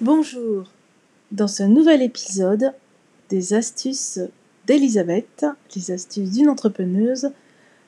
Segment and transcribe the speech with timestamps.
[0.00, 0.70] Bonjour.
[1.32, 2.72] Dans ce nouvel épisode
[3.30, 4.20] des astuces
[4.64, 5.44] d'Elisabeth,
[5.74, 7.32] les astuces d'une entrepreneuse,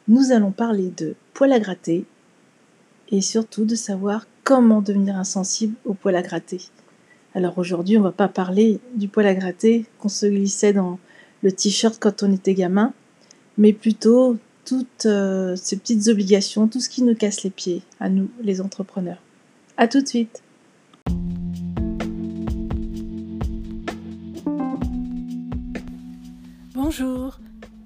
[0.09, 2.05] nous allons parler de poils à gratter
[3.13, 6.61] et surtout de savoir comment devenir insensible au poil à gratter.
[7.33, 10.99] Alors aujourd'hui, on va pas parler du poil à gratter qu'on se glissait dans
[11.45, 12.93] le t-shirt quand on était gamin,
[13.57, 18.09] mais plutôt toutes euh, ces petites obligations, tout ce qui nous casse les pieds à
[18.09, 19.23] nous, les entrepreneurs.
[19.77, 20.43] À tout de suite.
[26.93, 27.39] Bonjour,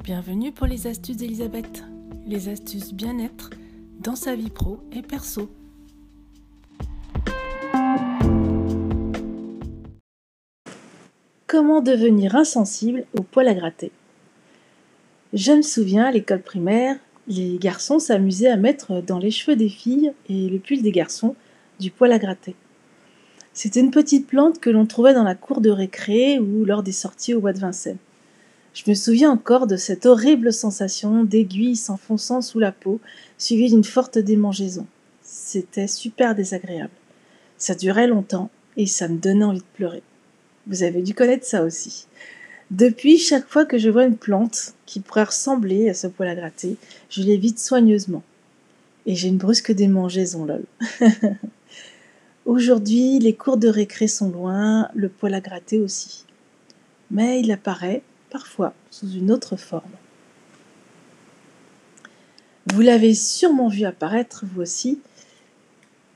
[0.03, 1.85] bienvenue pour les astuces d'Elisabeth,
[2.27, 3.51] les astuces bien-être
[4.01, 5.51] dans sa vie pro et perso.
[11.47, 13.93] Comment devenir insensible au poil à gratter?
[15.35, 16.97] Je me souviens à l'école primaire,
[17.29, 21.37] les garçons s'amusaient à mettre dans les cheveux des filles et le pull des garçons
[21.79, 22.57] du poil à gratter.
[23.53, 26.93] C'était une petite plante que l'on trouvait dans la cour de récré ou lors des
[26.93, 27.99] sorties au bois de Vincennes.
[28.75, 33.01] Je me souviens encore de cette horrible sensation d'aiguille s'enfonçant sous la peau,
[33.39, 34.87] suivie d'une forte démangeaison.
[35.23, 36.91] C'était super désagréable.
[37.57, 40.03] Ça durait longtemps et ça me donnait envie de pleurer.
[40.67, 42.07] Vous avez dû connaître ça aussi.
[42.73, 46.35] Depuis, chaque fois que je vois une plante qui pourrait ressembler à ce poil à
[46.35, 46.77] gratter,
[47.11, 48.25] je l'évite soigneusement.
[49.07, 50.65] Et j'ai une brusque démangeaison, lol.
[52.45, 56.25] Aujourd'hui, les cours de récré sont loin, le poil à gratter aussi.
[57.11, 58.03] Mais il apparaît,
[58.35, 59.95] parfois, sous une autre forme.
[62.73, 64.99] Vous l'avez sûrement vu apparaître, vous aussi.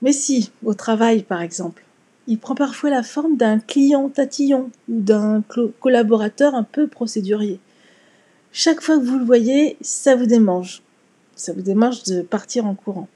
[0.03, 1.85] Mais si, au travail par exemple
[2.29, 5.43] il prend parfois la forme d'un client tatillon ou d'un
[5.81, 7.59] collaborateur un peu procédurier.
[8.53, 10.83] Chaque fois que vous le voyez, ça vous démange.
[11.37, 13.09] Ça vous démange de partir en courant.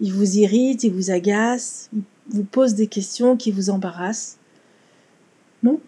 [0.00, 4.38] Il vous irrite, il vous agace, il vous pose des questions qui vous embarrassent.
[5.62, 5.78] Non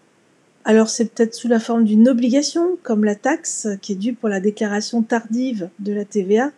[0.69, 4.27] Alors c'est peut-être sous la forme d'une obligation, comme la taxe qui est due pour
[4.27, 6.51] la déclaration tardive de la TVA,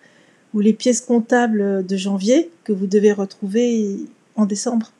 [0.55, 3.97] ou les pièces comptables de janvier que vous devez retrouver
[4.35, 4.91] en décembre.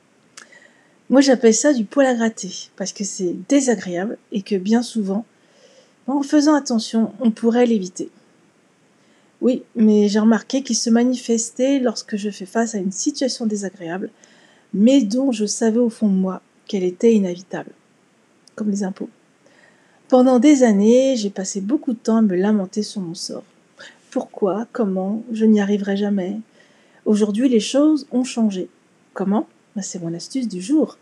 [1.10, 5.26] Moi, j'appelle ça du poil à gratter, parce que c'est désagréable et que bien souvent,
[6.06, 8.12] en faisant attention, on pourrait l'éviter.
[9.42, 14.12] Oui, mais j'ai remarqué qu'il se manifestait lorsque je fais face à une situation désagréable,
[14.72, 17.72] mais dont je savais au fond de moi qu'elle était inévitable,
[18.68, 19.10] les impôts.
[20.10, 23.44] Pendant des années, j'ai passé beaucoup de temps à me lamenter sur mon sort.
[24.12, 24.68] Pourquoi?
[24.72, 25.24] Comment?
[25.32, 26.38] Je n'y arriverai jamais.
[27.06, 28.68] Aujourd'hui, les choses ont changé.
[29.14, 29.48] Comment?
[29.76, 30.98] Bah, c'est mon astuce du jour.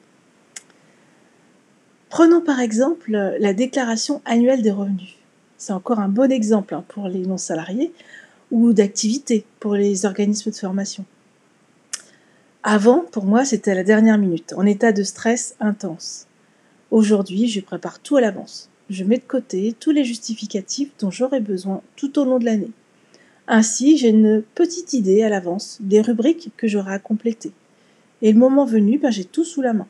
[2.10, 5.16] Prenons par exemple la déclaration annuelle des revenus.
[5.58, 7.92] C'est encore un bon exemple hein, pour les non-salariés
[8.52, 11.06] ou d'activité pour les organismes de formation.
[12.64, 16.27] Avant, pour moi, c'était la dernière minute, en état de stress intense.
[16.90, 18.70] Aujourd'hui, je prépare tout à l'avance.
[18.90, 22.72] Je mets de côté tous les justificatifs dont j'aurai besoin tout au long de l'année.
[23.48, 27.52] Ainsi, j'ai une petite idée à l'avance des rubriques que j'aurai à compléter.
[28.22, 29.88] Et le moment venu, ben, j'ai tout sous la main.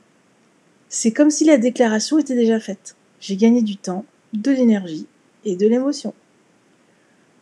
[0.90, 2.96] C'est comme si la déclaration était déjà faite.
[3.19, 5.06] J'ai gagné du temps, de l'énergie
[5.46, 6.14] et de l'émotion.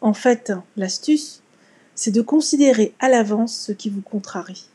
[0.02, 1.42] En fait, l'astuce,
[1.96, 4.68] c'est de considérer à l'avance ce qui vous contrarie.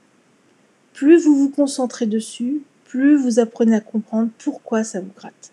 [0.94, 5.52] Plus vous vous concentrez dessus, plus vous apprenez à comprendre pourquoi ça vous gratte.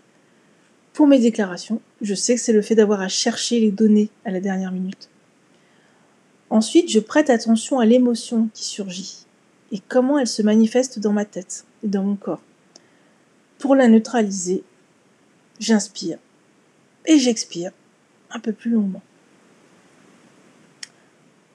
[0.92, 4.32] Pour mes déclarations, je sais que c'est le fait d'avoir à chercher les données à
[4.32, 5.08] la dernière minute.
[6.50, 9.28] Ensuite, je prête attention à l'émotion qui surgit
[9.72, 12.42] et comment elle se manifeste dans ma tête et dans mon corps.
[13.60, 14.64] Pour la neutraliser,
[15.60, 16.18] j'inspire
[17.06, 17.72] et j'expire
[18.32, 19.04] un peu plus longuement.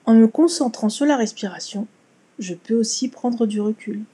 [0.05, 1.87] En me concentrant sur la respiration,
[2.39, 4.05] je peux aussi prendre du recul.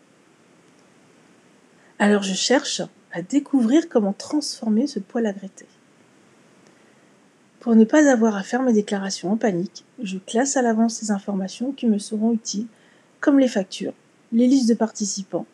[2.01, 5.65] Alors je cherche à découvrir comment transformer ce poil à gratter.
[7.59, 11.11] Pour ne pas avoir à faire mes déclarations en panique, je classe à l'avance les
[11.11, 12.67] informations qui me seront utiles
[13.19, 13.93] comme les factures,
[14.31, 15.45] les listes de participants,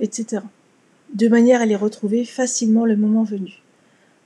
[0.00, 0.42] etc.
[1.14, 3.62] De manière à les retrouver facilement le moment venu.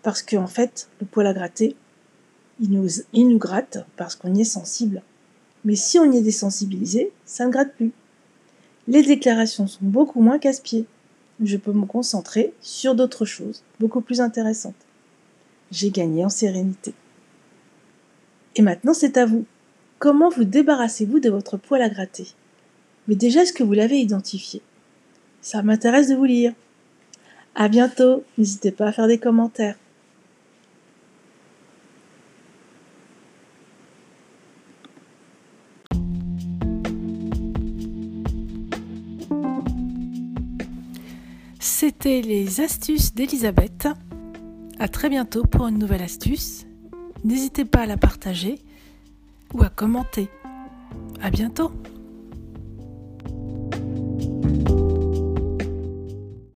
[0.02, 1.76] Parce qu'en en fait, le poil à gratter,
[2.60, 5.02] il nous, il nous gratte parce qu'on y est sensible.
[5.66, 7.92] Mais si on y est désensibilisé, ça ne gratte plus.
[8.88, 10.86] Les déclarations sont beaucoup moins casse-pieds.
[11.40, 14.74] Je peux me concentrer sur d'autres choses, beaucoup plus intéressantes.
[15.70, 16.94] J'ai gagné en sérénité.
[18.56, 19.44] Et maintenant, c'est à vous.
[19.98, 22.28] Comment vous débarrassez-vous de votre poil à gratter?
[23.08, 24.62] Mais déjà, est-ce que vous l'avez identifié?
[25.40, 26.52] Ça m'intéresse de vous lire.
[27.54, 29.76] À bientôt, n'hésitez pas à faire des commentaires.
[41.64, 43.86] C'était les astuces d'Elisabeth.
[44.80, 46.66] À très bientôt pour une nouvelle astuce.
[47.22, 48.58] N'hésitez pas à la partager
[49.54, 50.28] ou à commenter.
[51.22, 51.70] À bientôt!